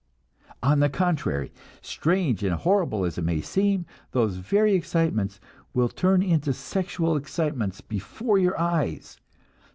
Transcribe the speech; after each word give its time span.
On 0.63 0.79
the 0.79 0.89
contrary, 0.89 1.53
strange 1.79 2.41
and 2.41 2.55
horrible 2.55 3.05
as 3.05 3.19
it 3.19 3.23
may 3.23 3.39
seem, 3.39 3.85
those 4.13 4.37
very 4.37 4.73
excitements 4.73 5.39
will 5.75 5.89
turn 5.89 6.23
into 6.23 6.53
sexual 6.53 7.15
excitements 7.15 7.81
before 7.81 8.39
your 8.39 8.59
eyes! 8.59 9.19